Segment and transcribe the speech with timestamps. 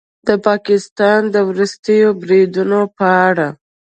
[0.27, 3.47] د پاکستان د وروستیو بریدونو په اړه